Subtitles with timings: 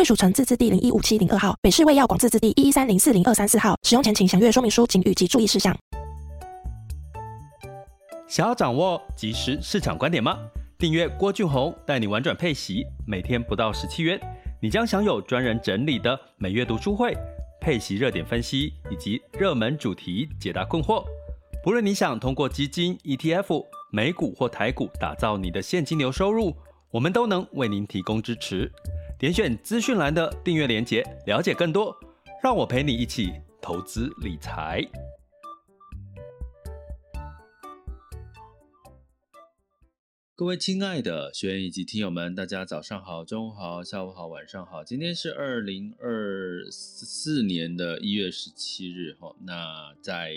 [0.00, 3.76] 贵属城自治地零一五七零二号，北市卫药广自治地一一三零四零二三四号。
[3.82, 5.76] 使用前请详阅说明书、请及注意事项。
[8.26, 10.38] 想要掌握即时市场观点吗？
[10.78, 14.18] 订阅郭俊宏带你玩转配息，每天不到十七元，
[14.62, 17.14] 你将享有专人整理的每月读书会、
[17.60, 21.04] 配息热点分析以及热门主题解答困惑。
[21.62, 26.56] 不论你想通过基金、ETF、美股或台股打造你的现金流收入，
[26.90, 28.72] 我们都能为您提供支持。
[29.20, 31.94] 点选资讯栏的订阅链接，了解更多。
[32.42, 34.82] 让我陪你一起投资理财。
[40.40, 44.82] 各位亲爱的学员以及听友们，大家早上好、中午好、下午好、晚上好。
[44.82, 50.32] 今天是二零二四年的一月十七日，哈，那在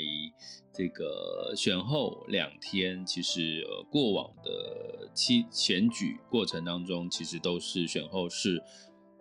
[0.73, 8.61] 这个选后两天，其实呃过往的期选举过程当中，其实都是选后是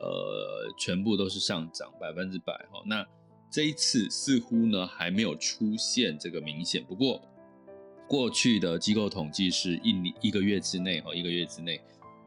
[0.00, 2.82] 呃全部都是上涨百分之百，哈。
[2.86, 3.06] 那
[3.52, 7.22] 这一次似乎呢还没有出现这个明显，不过。
[8.08, 11.80] 过去的机构统计是一一个月之内哦，一个月之内，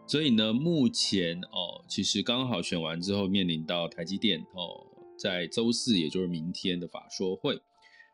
[0.08, 4.86] 所以呢，目前哦，其实刚好选完之后，面临到台积电哦，
[5.18, 7.62] 在周四，也就是明天的法说会，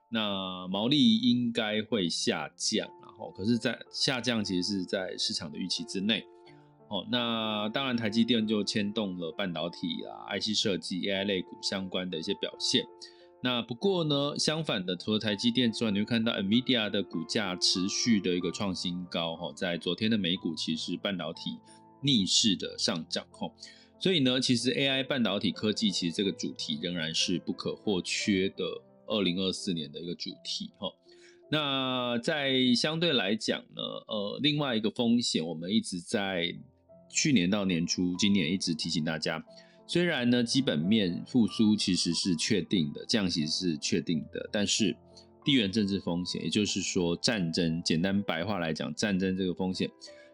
[0.10, 6.26] 那毛利应该会下降，然后可是，在下降其实是在市场的预期之内
[6.90, 7.08] 哦。
[7.10, 12.86] 那当然，台积电就牵动了半导体啊、IC 设计、AI 类股相关的一些表现。
[13.44, 21.58] 那不过呢，相反的，除了台积电之外，你会看到 NVIDIA 的股价持续的一个创新高哈，在昨天的美股其实半导体
[22.02, 23.52] 逆势的上涨哈，
[24.00, 28.64] 所以呢，其实 AI 半导体科技其实这个主题仍然是不可或缺的，
[29.08, 30.88] 二零二四年的一个主题哈。
[31.50, 36.56] 那在相对来讲呢，呃，另外一个风险，我们一直在
[37.10, 39.44] 去年到年初，今年一直提醒大家。
[39.92, 44.96] 虽然呢，基本面复苏其实是确定的，降息是确定的，但是
[45.44, 49.92] 地缘政治风险，也就是说战争，简单白话来讲，战争这个风险，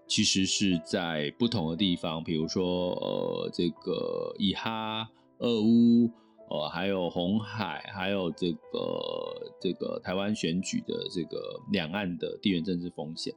[0.08, 5.10] 其实是在不同的地方，比如说呃，这个以哈、
[5.40, 6.08] 俄乌，
[6.52, 13.34] 呃，还有红海，还有这个这个台湾选举的这个两岸的地缘政治风险，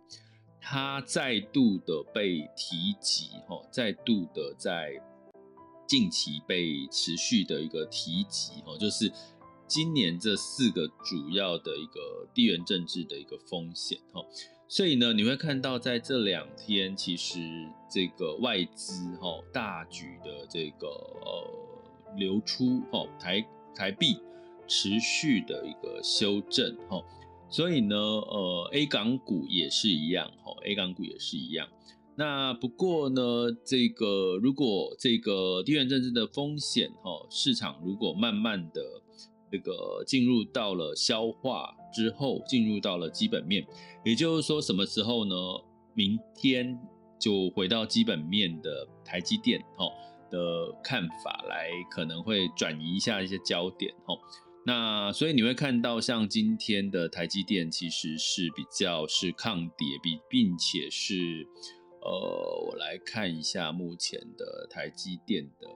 [0.60, 5.00] 它再度的被提及，哈，再度的在。
[5.90, 9.10] 近期被持续的一个提及哦，就是
[9.66, 14.24] 今年这四个主要的一个地缘政治的一个风险哦，
[14.68, 17.40] 所以呢，你会看到在这两天，其实
[17.90, 24.16] 这个外资哈大举的这个呃流出哈台台币
[24.68, 27.02] 持续的一个修正哈，
[27.48, 31.68] 所以呢呃 A 港股也是一样哈，A 港股也是一样。
[32.20, 38.82] 那不过呢，这个如果这个地缘政治的风险哈，市场如果慢慢的
[39.50, 43.66] 这个进入到了消化之后，进入到了基本面，
[44.04, 45.34] 也就是说什么时候呢？
[45.94, 46.78] 明天
[47.18, 49.86] 就回到基本面的台积电哈
[50.30, 54.14] 的看法来，可能会转移一下一些焦点哈。
[54.66, 61.48] 那所以你会看到，像今天的台积电其实是比较是抗跌，比并且是。
[62.02, 65.68] 呃，我来看一下目前的台积电的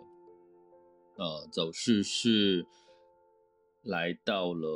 [1.17, 2.67] 呃走势是
[3.83, 4.69] 来到了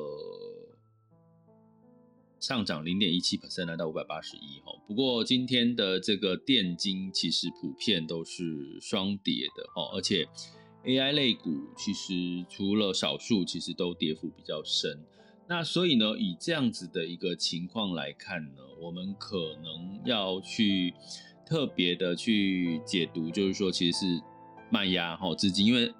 [2.38, 4.72] 上涨零点一七 percent，来到五百八十一哈。
[4.86, 10.28] 不过今天的这个电金其实普遍都是双跌的哦，而且
[10.84, 12.12] AI 类股其实
[12.50, 15.02] 除了少数，其实都跌幅比较深。
[15.48, 20.92] 那所以呢，以这样子的一个情况来看呢，我们可能要去。
[21.48, 24.22] 特别的去解读，就是说，其实是
[24.70, 25.90] 卖压哈资金，因为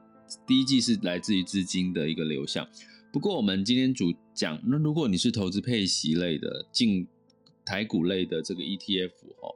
[0.47, 2.69] 第一季是来自于资金的一个流向。
[3.11, 7.09] 不过，我们今天主讲，那如果你是投资配息类的进
[7.65, 9.11] 台股类的这个 ETF
[9.41, 9.49] 哈，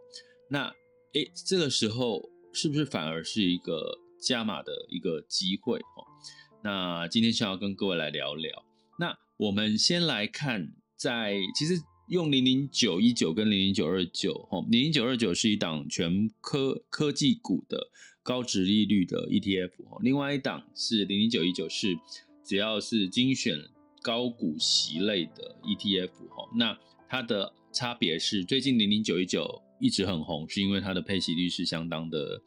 [0.48, 0.72] 那
[1.12, 2.22] 诶这个时候
[2.54, 6.06] 是不是反而是一个加码的一个机会哈？
[6.64, 8.64] 那今天想要跟各位来聊聊。
[8.98, 11.74] 那我们先来看，在其实。
[12.12, 17.88] 用零零九一九跟零零九二九，吼，零零九二九是一档全科科技股的
[18.22, 19.70] 高值利率的 ETF，
[20.02, 21.96] 另外一档是零零九一九，是
[22.44, 23.58] 只要是精选
[24.02, 26.10] 高股息类的 ETF，
[26.54, 26.78] 那
[27.08, 32.42] 它的差别是最近零零九一九一直很红，是因为它的配息率是相当的，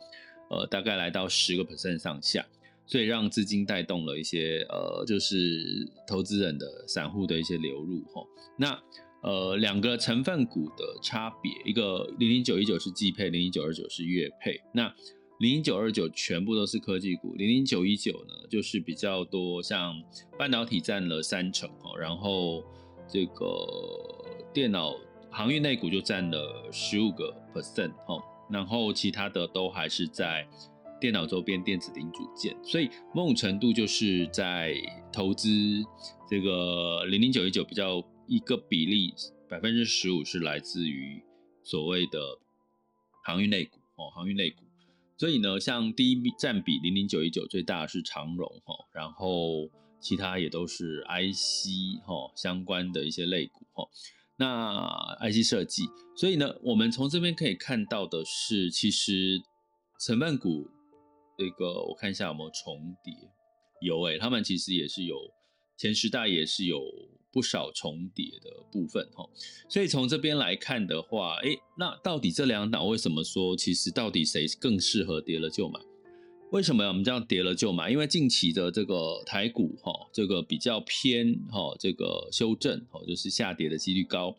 [0.51, 2.45] 呃，大概来到十个 percent 上下，
[2.85, 8.27] 所以让资金带动了一些呃，就是投资人的散户的一些流入，吼
[8.59, 8.79] 那。
[9.25, 14.61] 呃，两个成分股的差别，一个零零九一九是季配，零零九二九是月配。
[14.71, 14.83] 那
[15.39, 19.95] 零零九二九全部都是科技股，零零九一九呢，就是比较多像
[20.37, 22.63] 半导体占了三成哦，然后
[23.07, 23.67] 这个
[24.53, 24.95] 电脑
[25.31, 30.47] 航运类股就占了十五个 percent 哦，然后其他的都还是在
[31.01, 34.75] 电脑周边电子零组件，所以某种程度就是在
[35.11, 35.49] 投资
[36.29, 38.05] 这个零零九一九比较。
[38.27, 39.13] 一个比例
[39.47, 41.23] 百分之十五是来自于
[41.63, 42.39] 所谓的
[43.23, 44.63] 航运类股哦，航运类股。
[45.17, 49.69] 所以呢，像第一占比零零九一九最大的是长荣哈，然后
[50.01, 53.87] 其他也都是 IC 哈相关的一些类股哈。
[54.37, 55.83] 那 IC 设计，
[56.17, 59.41] 所以呢，我们从这边可以看到的是，其实
[59.99, 60.69] 成分股
[61.37, 63.13] 这个我看一下有没有重叠，
[63.81, 65.15] 有诶，他们其实也是有
[65.77, 66.81] 前十大也是有。
[67.35, 69.27] 不少重叠的部分哈，
[69.67, 75.77] 所以从这边来看的话，诶，那到底这两档为什么说其实到底谁更适合跌了就买？
[76.53, 77.91] 为什么我们这样跌了就买？
[77.91, 84.33] 因为近期的这个台股哈，这个比较偏哈，这个修正哈，就是下跌的几率高。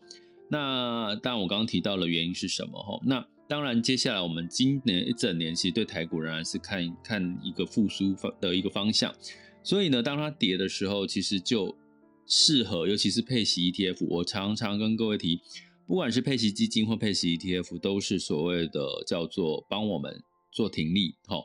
[0.49, 2.99] 那当然我刚刚提到了原因是什么哈？
[3.05, 9.13] 那当然接下来我们今年一整年其实对台股仍然是看看一个复苏方的一个方向。
[9.61, 11.77] 所以呢，当它跌的时候，其实就
[12.27, 15.39] 适合，尤其是配息 ETF，我常常跟各位提，
[15.87, 20.21] 不管是配息基金或配息 ETF，都是所谓的叫做帮我们
[20.51, 21.37] 做停利，哈，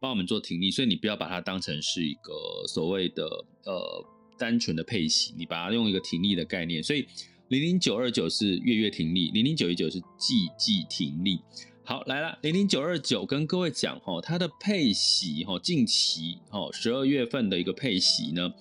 [0.00, 3.24] 帮我们做停利，所以你不要把它当成是一个所谓的
[3.64, 4.04] 呃
[4.36, 7.06] 单纯的配息，你把它用一个停利的概念，所以
[7.46, 11.38] 零零九二九是月月停利，零零九一九是季季停利。
[11.84, 18.52] 好，来了，零零九二九跟各位讲哈，它的配息哈，近期哈十二月份的一个配息呢，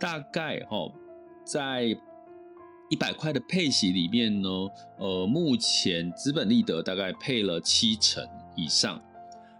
[0.00, 0.92] 大概哈。
[1.44, 1.96] 在
[2.90, 4.48] 一百块的配息里面呢，
[4.98, 8.22] 呃，目前资本利得大概配了七成
[8.54, 9.00] 以上，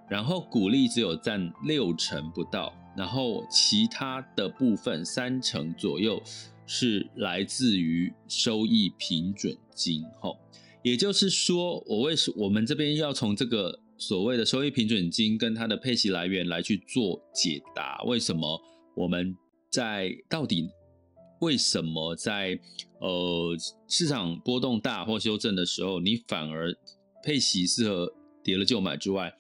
[0.09, 6.23] 然后股利只有占六成不到，然后其他的部分三成左右
[6.67, 10.05] 是来自于收益平准金。
[10.21, 10.37] 吼，
[10.83, 18.61] 也就是说，我为什我们这边要从这个所谓的收益平准金跟它的配息来源来去做解答，为什么
[18.95, 19.35] 我们
[19.71, 20.69] 在到底？
[21.43, 22.59] 为什么在
[23.01, 23.57] 呃
[23.89, 26.73] 市场波动大或修正的时候，你反而
[27.25, 28.13] 配息适合
[28.45, 29.33] 跌了就买之外，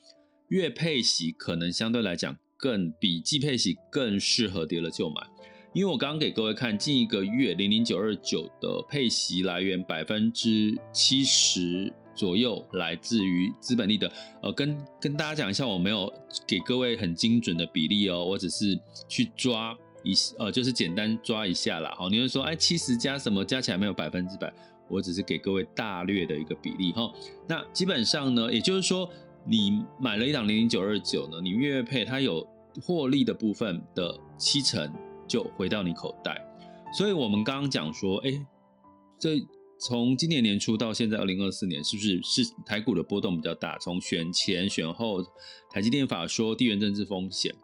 [0.49, 5.25] 月配息可能相对来讲更比季配息更适合跌了就买？
[5.73, 14.13] 因为我刚刚给各位看近一个月零零九二九的配息来源百分之七十左右来自于资本利得，
[14.43, 16.13] 呃，跟跟大家讲一下，我没有
[16.49, 18.77] 给各位很精准的比例哦，我只是
[19.09, 19.79] 去抓。
[20.03, 24.53] 一呃，就是简单抓一下啦，好，你会说，哎，七十加什么加起来没有百分之百，
[24.89, 27.13] 我只是给各位大略的一个比例哈。
[27.49, 29.09] 那基本上呢，也就是说，
[29.47, 32.47] 你买了一档零零九二九呢，你月月配它有
[32.81, 34.93] 获利的部分的七成
[35.27, 36.41] 就回到你口袋。
[36.97, 38.33] 所以我们刚刚讲说，哎，
[39.19, 39.41] 这
[39.81, 43.79] 从今年年初到现在二零二四年，是不是是台股的波动比较大？
[43.79, 45.23] 从选前选后，
[45.71, 47.55] 台积电法说地缘政治风险。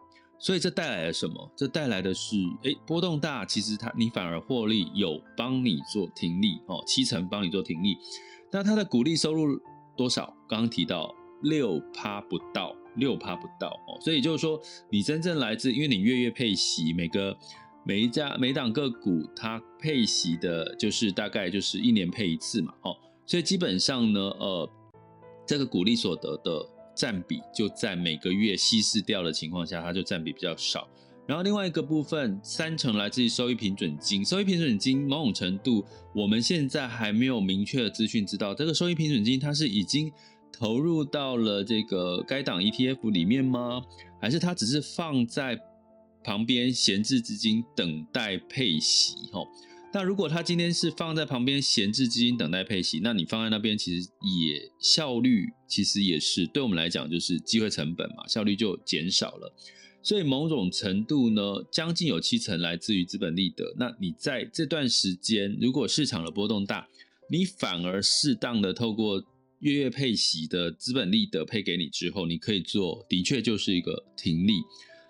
[0.41, 1.51] 所以这带来了什么？
[1.53, 7.97] 这带来的是，哎，波动大，其实它你反而获利有帮你做停利哦，七成帮你做停利。
[8.49, 9.59] 那它的股利收入
[9.97, 10.33] 多少？
[10.47, 13.99] 刚刚提到六趴不到，六趴不到哦。
[13.99, 14.57] 所以就是说，
[14.89, 17.37] 你真正来自，因为你月月配息，每个
[17.83, 22.95] 每一家每档个股它配息的，就是大概就是一年配一次嘛，哦。
[23.25, 24.69] 所以基本上呢，呃，
[25.45, 26.65] 这个股利所得的。
[26.99, 30.85] 占比就在每个月稀释掉的情况下，它就占比比较少。
[31.25, 34.25] 然后另外一个部分，三成来自于收益平准金。
[34.25, 40.11] 收益平准金某种程度，我们现在还没有明确的资讯知道这个收益平准金它是已经
[40.51, 43.81] 投入到了这个该档 ETF 里面吗？
[44.19, 45.57] 还是它只是放在
[46.21, 49.15] 旁边闲置资金等待配息？
[49.31, 49.47] 吼。
[49.91, 59.51] 那如果他今天是放在旁边闲置基金等待配息，那你放在那边其实也效率其实也是对我们来讲就是机会成本嘛，效率就减少了。
[60.03, 61.41] 所以某种程度呢，
[61.71, 63.73] 将近有七成来自于资本利得。
[63.77, 66.87] 那你在这段时间，如果市场的波动大，
[67.29, 69.21] 你反而适当的透过
[69.59, 74.53] 月月配息的资本利得配给你之后，你可以做，的确就是一个停利。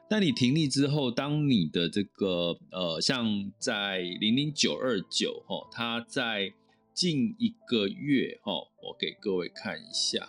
[0.10, 6.52] 但你停利之后，当你的这个呃，像在零零九二九哈，它在
[6.96, 10.28] 近一个月哈，我给各位看一下，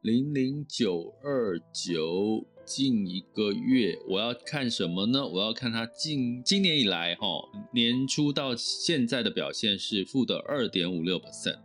[0.00, 5.24] 零零九二九近一个月，我要看什么呢？
[5.24, 7.28] 我要看它近今年以来哈，
[7.72, 11.60] 年初到现在的表现是负的二点五六 percent，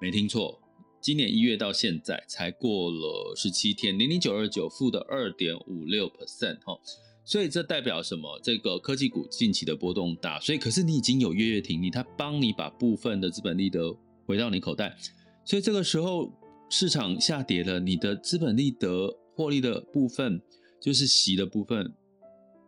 [0.00, 0.60] 没听错。
[1.06, 6.76] 今年一月到现在才过了十七天，零零九二九负的二点五六 percent 哈，
[7.24, 8.40] 所以这代表什么？
[8.42, 13.96] 这个科技股近期的波动大，所以可是你已经有月月停利，它帮你把部分的资本利得
[14.26, 14.96] 回到你口袋，
[15.44, 16.28] 所以这个时候
[16.68, 20.42] 市场下跌了，你的资本利得获利的部分
[20.82, 21.88] 就是息的部分，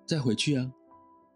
[0.07, 0.71] 再回去啊，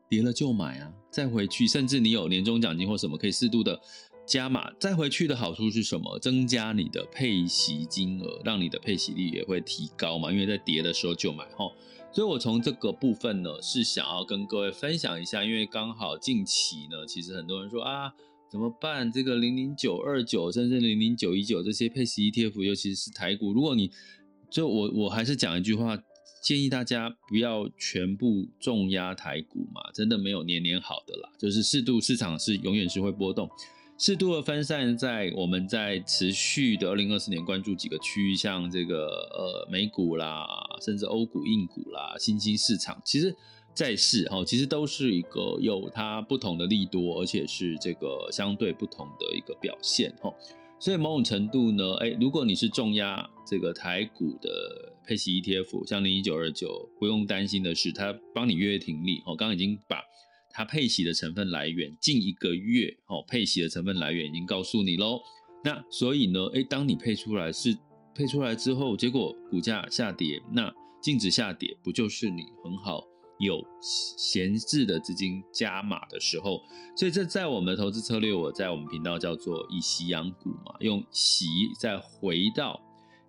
[0.08, 3.76] 跌了就买啊，再回去，甚至你有年终奖金或什么可以适度的。
[4.24, 6.18] 加码再回去的好处是什么？
[6.18, 10.32] 增加你的配息金额，让你的配息率也会提高嘛。
[10.32, 11.70] 因为在跌的时候就买哈，
[12.12, 18.14] 所以我从这个部分呢是想要跟各位分享一下，因为刚好近期呢，其实很多人说啊，
[18.48, 19.10] 怎么办？
[19.10, 23.90] 这个零零九二九甚至零零九一九这些配息 ETF，尤其是台股，如果你
[24.48, 25.98] 就我我还是讲一句话，
[26.42, 33.50] 建议大家不要全部重压台股嘛，真的没有年年好的啦，就是适度市场是永远是会波动。
[34.02, 40.44] 适度的分散在我们在持续的二零二四年关注几个区域，像这个呃美股啦，
[40.84, 43.32] 甚至欧股、印股啦，新兴市场，其实
[43.72, 50.34] 债市哈，其实都是一个有它不同的利多，而且是这个相对不同的一个表现哈。
[50.80, 59.22] 所以某种程度呢，哎，如果你是重压这个台股的配息 ETF，像零一九二九，不用担心的是，它帮你约停利。
[59.24, 60.02] 我刚刚已经把。
[60.52, 65.20] 它配息的成分来源，近一个月哦，配息的成分来源已经告诉你喽。
[65.64, 67.76] 那所以呢，诶，当你配出来是
[68.14, 73.02] 配出来之后，结果股价下跌，那净值下跌，不就是你很好
[73.38, 76.60] 有闲置的资金加码的时候？
[76.96, 81.46] 所以这在我们的投资策略，我在我们频道叫做以息养股嘛，用息
[81.78, 82.78] 再回到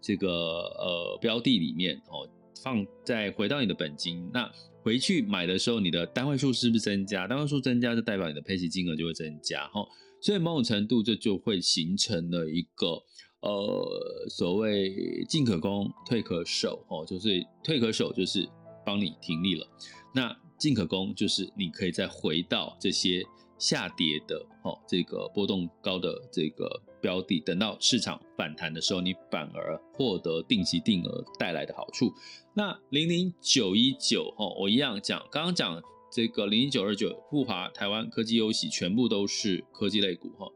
[0.02, 2.28] 这个呃标的里面哦，
[2.64, 4.52] 放再回到你的本金那。
[4.84, 7.26] 回去买的时候，你的单位数是不是增加？
[7.26, 9.84] 单位数增加就代表你的配息金额就会增加，哈。
[10.22, 13.02] 所以某种程度这就会形成了一个
[13.42, 18.48] 呃所谓进可攻退可守，哦，就是退可守就是
[18.86, 19.66] 帮你停利了，
[20.14, 23.24] 那进可攻就是你可以再回到这些。
[23.60, 26.68] 下跌的哦，这个波动高的这个
[27.04, 32.14] 标的，等到市场反弹的时候，你反而获得定期定额带来的好处。
[32.54, 40.48] 那零零九一九哈，我一样讲，刚刚讲这个零零九二九富华台湾科技优喜，全部都是科技类股哈。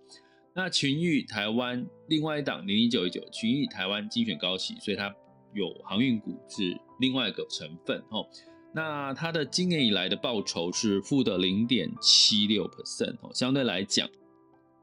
[0.55, 5.13] 那群益台湾另外一档零零九一九群益台湾精选高息，所以它
[5.53, 8.25] 有航运股是另外一个成分哈。
[8.73, 14.07] 那它的今年以来的报酬是负的零点七六 percent 哦，相对来讲，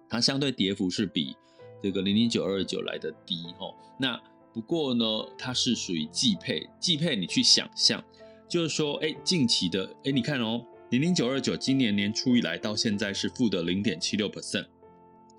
[0.09, 1.37] 它相对跌幅是比
[1.85, 3.71] 这个零零九二九来的低哈。
[4.01, 4.19] 那
[4.55, 5.05] 不过呢，
[5.37, 8.03] 它是属于季配，季配你去想象，
[8.49, 14.67] 就是说，哎，近期的，哎，你看哦，零零九二九今年年初以来到现在是负的零点七六 percent，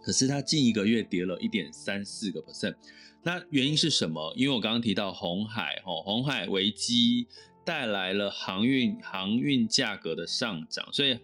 [0.04, 2.76] 可是它近一个月跌了一点三四个 percent，
[3.24, 4.34] 那原因是什么？
[4.38, 7.28] 因为我刚刚提到红海哈，鸿海危机。
[7.66, 11.18] 带来了航运航运价格的上涨，所以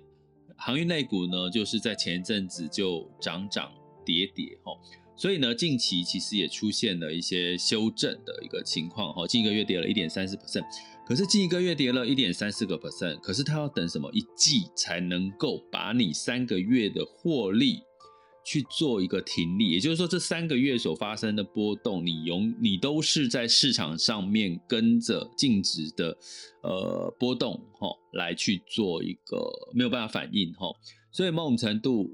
[0.58, 3.72] 航运类股呢，就是在前一阵子就涨涨
[4.04, 4.74] 跌跌哈，
[5.22, 10.66] 所以呢，近期其实也出现了一些修正的一个情况哈，近一个月跌了一点三四 percent，
[11.06, 17.82] 可是近一个月跌了一点三四个 percent，可是它要等什么一季才能够把你三个月的获利。
[18.44, 26.18] 去做一个停利，也就是说，这三个月所发生的波动，你永你都是在市场上面跟着净值的
[26.64, 29.38] 呃波动哈，来去做一个
[29.76, 30.76] 没有办法反应哈，
[31.12, 32.10] 所以某种程度，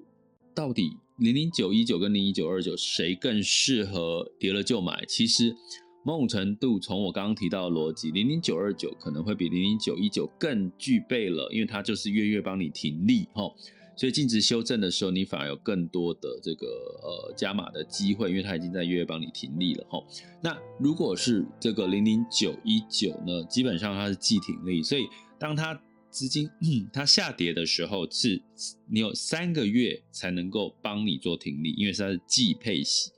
[0.53, 5.03] 到底零零九一九跟零一九二九谁更适合跌了就买？
[5.07, 5.55] 其实
[6.03, 13.51] 某种程度，从我刚刚提到的逻辑，零零九二九可能会比零零九一九更具备了，因为它就是月月帮你停利哈。
[13.95, 16.67] 所以净值修正的时候，你反而有更多的这个
[17.01, 19.99] 呃加码的机会，因为它已经在月月帮你停利了哈。
[20.43, 25.07] 那如果是这个零零九一九呢，基本上它是季停利，所以
[25.39, 25.81] 当它
[26.17, 26.49] 资金
[26.91, 28.41] 它下跌的时候，是
[28.89, 33.11] 你有三个月才能够帮你做停利，因为它是季配息。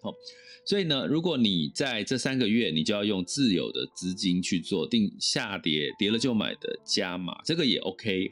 [0.65, 8.29] 所以呢，如果你在这三个月，你就要用自有的资金去做定下跌跌了就买的加码，这个也 OK。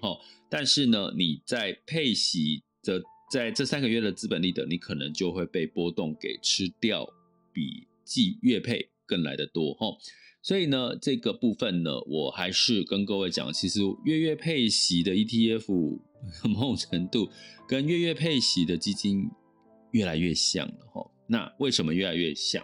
[0.50, 7.07] 但是呢，你在配息的在这三个月的资本利得，你可能就会被波动给吃掉，
[7.53, 9.88] 比季月配更来得多哈。
[10.47, 15.99] 所以呢，这个部分呢，我还是跟各位讲，其实月月配息的 ETF
[16.43, 17.29] 某种程度
[17.67, 19.29] 跟月月配息的基金
[19.91, 21.11] 越来越像了哈。
[21.27, 22.63] 那为什么越来越像？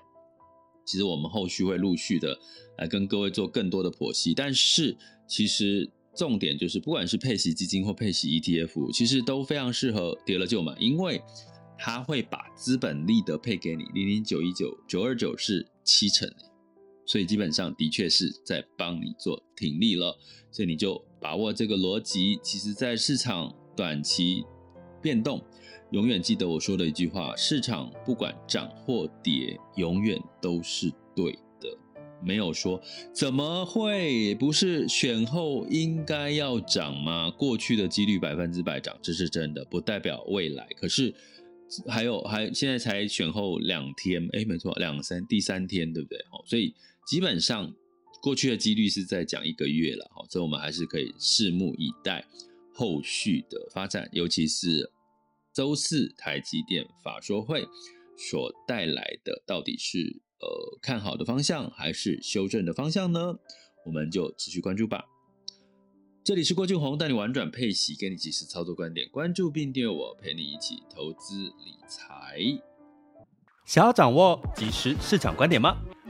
[0.85, 2.39] 其实我们后续会陆续的
[2.77, 4.33] 来跟各位做更多的剖析。
[4.33, 4.95] 但是
[5.27, 11.21] 其实重点就是，不管是配息基金或配息 ETF，其实都非常适合跌了就买，因为
[11.77, 16.33] 它会把资本利得配给你，零零九一九九二九是七成。
[17.05, 20.17] 所以基本上的确是在帮你做停利了，
[20.51, 22.39] 所以你就把握这个逻辑。
[22.41, 24.45] 其实，在市场短期
[25.01, 25.43] 变动，
[25.91, 31.77] 永远记得我说的一句话：市场不管涨或跌，永远都是对的。
[32.23, 32.81] 没有说
[33.13, 37.29] 怎么会不是选后应该要涨吗？
[37.31, 40.65] 过去的几率百分之百涨，这是真的，不代表未来。
[40.79, 41.13] 可是
[41.85, 46.17] 还有还现在才选后两天，哎，没错，两三第三天，对不对？
[46.31, 46.73] 哦，所以。
[47.05, 47.73] 基本上，
[48.21, 52.25] 过去的几率是在讲一个月了，哈，所以我们还是可以拭目以待
[52.73, 54.89] 后续的发展，尤其是
[55.53, 57.67] 周四台积电法说会
[58.17, 63.35] 所带来的，到底是呃看好的方向还是修正的方向呢？
[63.85, 65.03] 我们就持续关注吧。
[66.23, 72.39] 这里是郭俊宏带你玩转配息，给你及时操作观点，关注并订阅我，陪你一起投资理财。
[73.65, 75.77] 想要掌握即时市场观点吗？